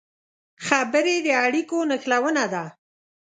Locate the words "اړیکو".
1.45-1.77